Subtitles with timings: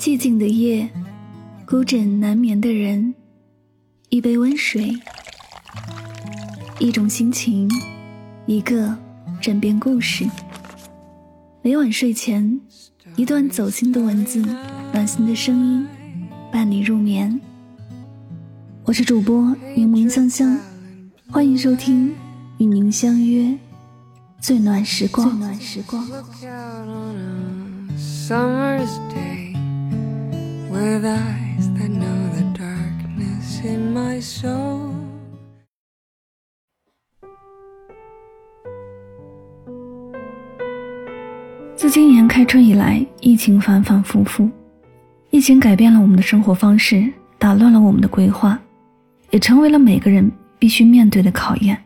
[0.00, 0.88] 寂静的夜，
[1.66, 3.14] 孤枕难眠的人，
[4.08, 4.98] 一杯温水，
[6.78, 7.70] 一种心情，
[8.46, 8.96] 一个
[9.42, 10.26] 枕边故事。
[11.60, 12.58] 每晚睡前，
[13.14, 14.42] 一段走心的文字，
[14.90, 15.86] 暖心的声音，
[16.50, 17.38] 伴你入眠。
[18.84, 20.58] 我是主播柠檬香香，
[21.28, 22.14] 欢迎收听，
[22.56, 23.54] 与您相约
[24.40, 25.28] 最暖时光。
[25.28, 26.08] 最暖时光。
[30.70, 34.94] With eyes that know the darkness in my soul.
[41.74, 44.48] 自今年开春以来疫情反反复复
[45.30, 48.56] 疫情改变了我们的生活方式打乱了我们的规划
[49.30, 51.76] 也成为了每个人必须面对的考验。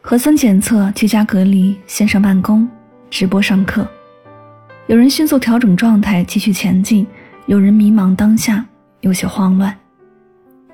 [0.00, 2.68] 核酸检测居家隔离线上办公
[3.10, 3.84] 直播上课
[4.86, 7.04] 有人迅速调整状态继续前进
[7.46, 8.66] 有人迷茫当下，
[9.02, 9.72] 有些慌乱。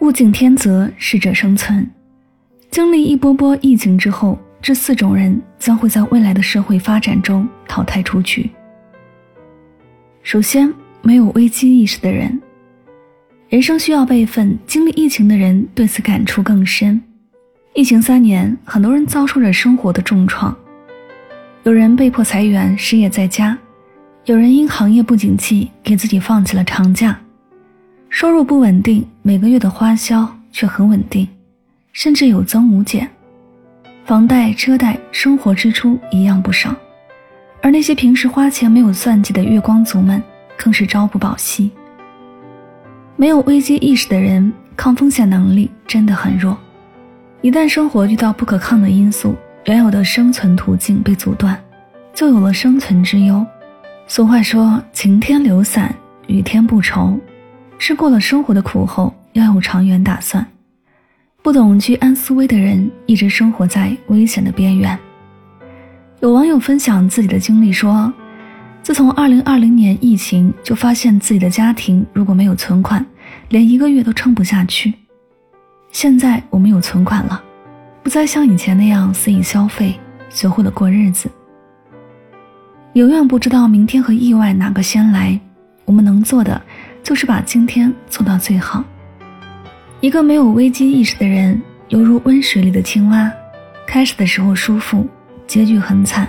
[0.00, 1.86] 物竞天择，适者生存。
[2.70, 8.50] 经历一波波疫情之后，这四种人将会在未来的社会发展中淘汰出去。
[10.22, 12.40] 首先，没有危机意识的人。
[13.50, 16.98] 人生需要备份，经历疫情的人对此感触更深。
[17.74, 20.56] 疫情三年，很多人遭受着生活的重创，
[21.64, 23.58] 有人被迫裁员，失业在家。
[24.24, 27.18] 有人因行业不景气，给自己放弃了长假，
[28.08, 31.26] 收入不稳定，每个月的花销却很稳定，
[31.92, 33.10] 甚至有增无减，
[34.04, 36.72] 房贷、车贷、生活支出一样不少。
[37.60, 40.22] 而那些平时花钱没有算计的月光族们，
[40.56, 41.72] 更是朝不保夕。
[43.16, 46.56] 没有危机意识的人，抗风险能力真的很弱，
[47.40, 49.34] 一旦生活遇到不可抗的因素，
[49.64, 51.60] 原有的生存途径被阻断，
[52.14, 53.44] 就有了生存之忧。
[54.14, 55.90] 俗话说：“晴天留伞，
[56.26, 57.18] 雨天不愁。”
[57.80, 60.46] 是过了生活的苦后，要有长远打算。
[61.40, 64.98] 不懂居安思危的人，一直生活在危险的边缘。
[66.20, 68.12] 有网友分享自己的经历说
[68.84, 73.02] ：“自从2020年疫情，就发现自己的家庭如果没有存款，
[73.48, 74.92] 连一个月都撑不下去。
[75.90, 77.42] 现在我们有存款了，
[78.02, 79.98] 不再像以前那样肆意消费，
[80.28, 81.30] 学会了过日子。”
[82.94, 85.38] 永远不知道明天和意外哪个先来，
[85.86, 86.60] 我们能做的
[87.02, 88.84] 就是把今天做到最好。
[90.00, 91.58] 一个没有危机意识的人，
[91.88, 93.32] 犹如温水里的青蛙，
[93.86, 95.06] 开始的时候舒服，
[95.46, 96.28] 结局很惨。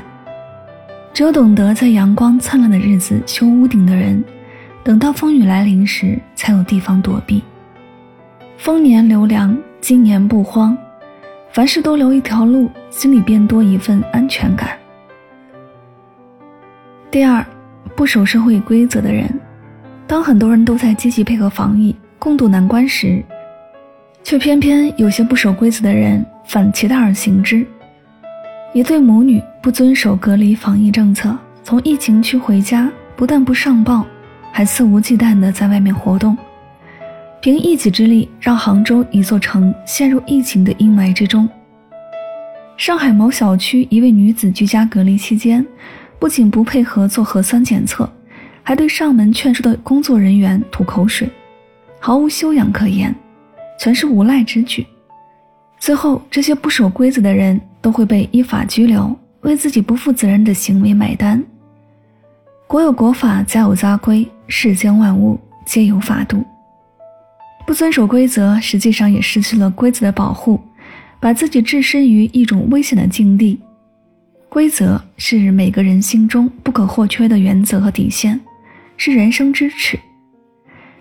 [1.13, 4.23] 只有懂得在阳光灿烂的日子修屋顶的人，
[4.85, 7.43] 等到风雨来临时才有地方躲避。
[8.57, 10.77] 丰年留粮，今年不慌，
[11.51, 14.69] 凡事都留一条路，心里便多一份安全感。
[17.13, 17.45] 第二，
[17.95, 19.29] 不守社会规则的人，
[20.07, 23.23] 当很多人都在积极配合防疫、共度难关时，
[24.23, 27.63] 却偏偏有些不守规则的人反其道而行之。
[28.73, 34.03] 一对母女不遵守隔离防疫政策，从疫情区回家，不但不上报，
[34.51, 36.35] 还肆无忌惮地在外面活动，
[37.41, 41.47] 凭一己之力让杭州一座城陷入疫情的阴霾之中。
[42.75, 45.63] 上海某小区一位女子居家隔离期间。
[46.23, 48.09] 不仅不配合做核酸检测，
[48.63, 51.29] 还对上门劝说的工作人员吐口水，
[51.99, 53.13] 毫无修养可言，
[53.77, 54.87] 全是无赖之举。
[55.77, 61.43] 最后，这些不守规则的人都会被依法拘留，为自己不负责任的行为买单。
[62.67, 66.41] 国有国法，家有家规，世间万物皆有法度。
[67.67, 70.57] 不遵守规则，实际上也失去了规则的保护，
[71.19, 73.59] 把自己置身于一种危险的境地。
[74.53, 78.39] 规则是每个人心中不可或缺的原则和底线，
[78.97, 79.97] 是人生之尺。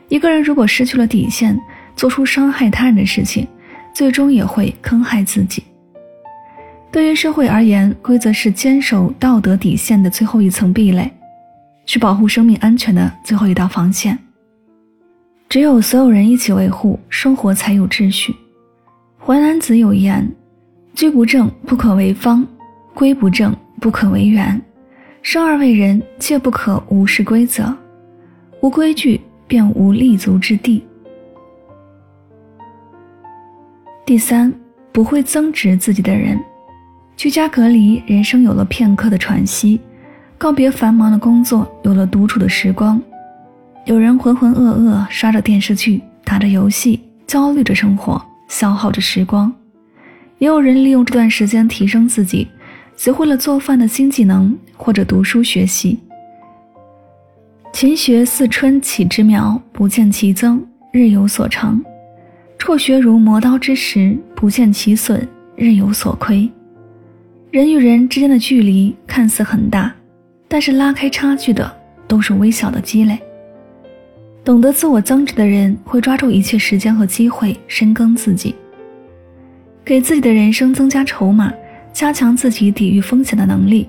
[0.09, 1.61] 一个人如果失去了底线，
[1.95, 3.47] 做出伤害他人的事情，
[3.95, 5.63] 最终也会坑害自己。
[6.91, 11.13] 对于社会而言，规则是坚守道德底线的最后一层壁垒，
[11.85, 14.19] 是保护生命安全的最后一道防线。
[15.51, 18.35] 只有所有人一起维护，生活才有秩序。
[19.19, 20.27] 淮南子有言
[20.97, 22.43] ：“居不正，不可为方。”
[22.95, 24.61] 规不正，不可为圆。
[25.23, 27.75] 生而为人，切不可无视规则。
[28.61, 30.85] 无规矩，便无立足之地。
[34.05, 34.53] 第三，
[34.91, 36.39] 不会增值自己的人。
[37.17, 39.81] 居家隔离，人生有了片刻的喘息，
[40.37, 43.01] 告别繁忙的工作，有了独处的时光。
[43.87, 49.53] 有人浑浑噩噩刷着电视剧，打着游戏，焦虑着生活，消耗着时光。
[50.39, 52.49] 也有人利用这段时间提升自己。
[53.03, 55.99] 学会了做饭的新技能，或者读书学习。
[57.73, 61.83] 勤学似春起之苗，不见其增，日有所长；
[62.57, 65.27] 辍学如磨刀之石，不见其损，
[65.57, 66.49] 日有所亏。
[67.51, 69.93] 人与人之间的距离看似很大，
[70.47, 71.77] 但是拉开差距的
[72.07, 73.19] 都是微小的积累。
[74.45, 78.55] 懂得自我增值的人，会抓住一切时间和机会深耕自己，
[79.85, 81.53] 给自己的人生增加筹码，
[81.93, 83.87] 加强自己抵御风险的能力；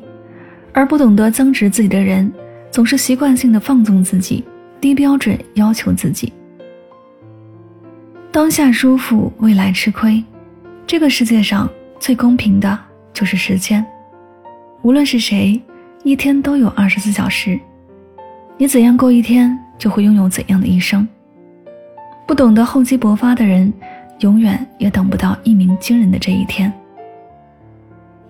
[0.72, 2.32] 而不懂得增值自己的人，
[2.72, 4.44] 总是习惯性的放纵自己，
[4.80, 6.32] 低标准要求自己。
[8.32, 10.24] 当下舒服，未来吃亏。
[10.86, 11.70] 这个世界上
[12.00, 12.80] 最公平的。
[13.14, 13.86] 就是时间，
[14.82, 15.62] 无论是谁，
[16.04, 17.60] 一天都有二十四小时，
[18.58, 21.08] 你怎样过一天，就会拥有怎样的一生。
[22.26, 23.72] 不懂得厚积薄发的人，
[24.22, 26.74] 永远也等不到一鸣惊人的这一天。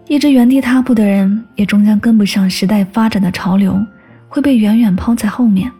[0.07, 3.79] 一直原地踏步的人，也终将跟不上时代发展的潮流，
[4.27, 5.71] 会被远远抛在后面。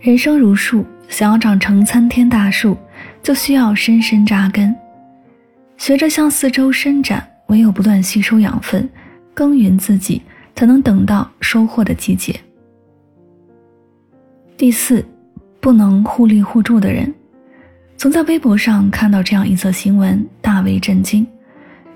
[0.00, 2.76] 人生如树，想要长成参天大树，
[3.22, 4.74] 就需要深深扎根，
[5.76, 7.26] 学着向四周伸展。
[7.48, 8.88] 唯有不断吸收养分，
[9.34, 10.22] 耕耘自己，
[10.54, 12.34] 才能等到收获的季节。
[14.56, 15.04] 第四，
[15.60, 17.12] 不能互利互助的人。
[17.98, 21.26] 曾在微博上看到这样一则新闻，大为震惊：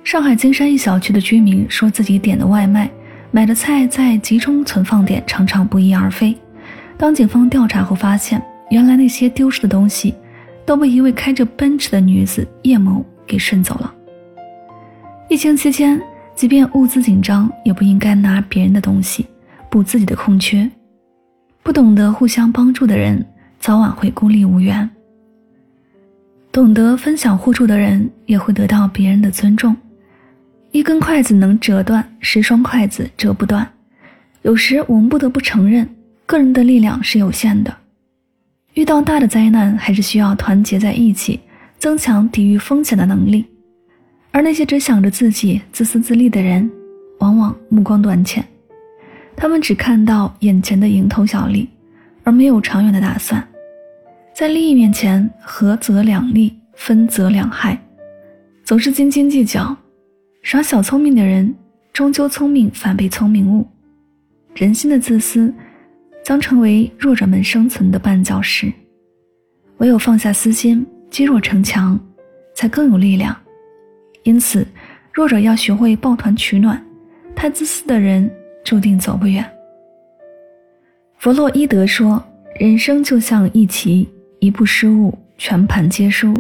[0.09, 2.91] 上海金山一小区的居民说自己点的外卖、
[3.31, 6.35] 买的菜在集中存放点常常不翼而飞。
[6.97, 10.15] 当警方调查后发现，原来那些丢失的东西，
[10.65, 13.95] 都被一位开着奔驰的女子叶某给顺走了。
[15.29, 16.01] 疫情期间，
[16.35, 19.27] 即便物资紧张，也不应该拿别人的东西
[19.71, 20.67] 补自己的空缺。
[21.63, 23.23] 不懂得互相帮助的人，
[23.61, 24.89] 早晚会孤立无援。
[26.51, 29.77] 懂得分享互助的人，也会得到别人的尊重。
[30.71, 33.67] 一根筷子能折断，十双筷子折不断。
[34.43, 35.89] 有时我们不得不承认，
[36.27, 37.75] 个人的力量是有限的。
[38.75, 41.41] 遇到大的灾难，还是需要团结在一起，
[41.79, 43.45] 增强抵御风险的能力。
[44.31, 46.71] 而那些只想着自己、自私自利的人，
[47.19, 48.45] 往往目光短浅，
[49.35, 51.67] 他们只看到眼前的蝇头小利，
[52.25, 53.43] 而没有长远的打算。
[54.35, 57.77] 在利益面前，合则两利，分则两害，
[58.63, 59.77] 总是斤斤计较，
[60.43, 61.55] 耍小聪明的人，
[61.93, 63.67] 终究聪明反被聪明误。
[64.55, 65.53] 人心的自私，
[66.25, 68.73] 将成为弱者们生存的绊脚石。
[69.79, 71.99] 唯有放下私心，积弱成强，
[72.55, 73.37] 才更有力量。
[74.23, 74.67] 因此，
[75.13, 76.83] 弱者要学会抱团取暖，
[77.35, 78.31] 太自私的人
[78.65, 79.45] 注定走不远。
[81.19, 82.25] 弗洛伊德说
[82.59, 84.09] ：“人生就像一棋，
[84.39, 86.35] 一步失误，全盘皆输，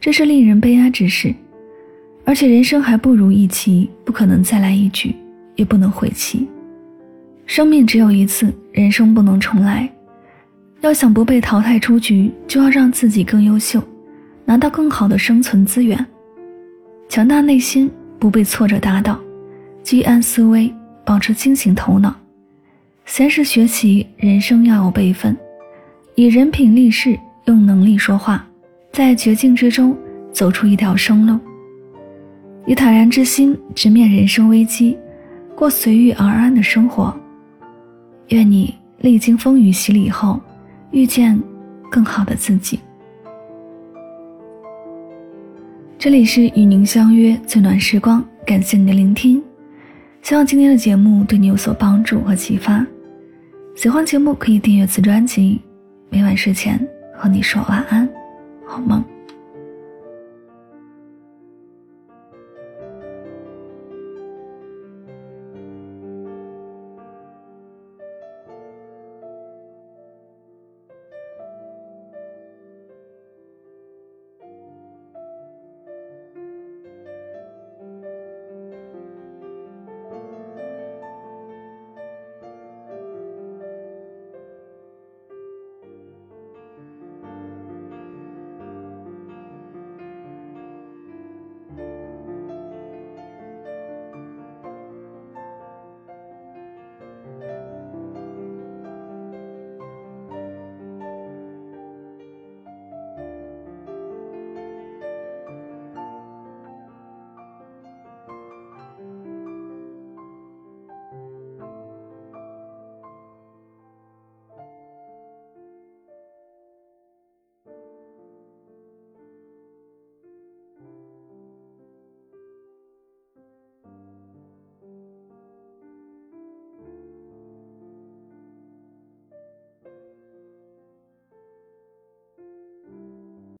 [0.00, 1.34] 这是令人悲哀之事。
[2.24, 5.14] 而且，人生还不如一棋，不可能再来一局，
[5.56, 6.48] 也不能悔棋。
[7.46, 9.88] 生命只有一次，人生不能重来。
[10.80, 13.82] 要想不被淘汰出局，就要让自己更优秀，
[14.44, 16.04] 拿到更好的生存资源。”
[17.08, 19.14] 强大内心，不被挫折打倒；
[19.82, 20.72] 居安思危，
[21.04, 22.14] 保持清醒头脑。
[23.04, 25.36] 闲时学习，人生要有备份，
[26.14, 28.46] 以人品立事，用能力说话，
[28.92, 29.94] 在绝境之中
[30.32, 31.38] 走出一条生路。
[32.66, 34.96] 以坦然之心直面人生危机，
[35.54, 37.14] 过随遇而安的生活。
[38.28, 40.40] 愿你历经风雨洗礼后，
[40.90, 41.38] 遇见
[41.90, 42.80] 更好的自己。
[45.98, 49.42] 这里是与您相约最暖时光，感谢您的聆听，
[50.22, 52.84] 希望今天的节目对你有所帮助和启发。
[53.74, 55.60] 喜欢节目可以订阅此专辑，
[56.08, 56.80] 每晚睡前
[57.14, 58.08] 和你说晚安，
[58.66, 59.04] 好梦。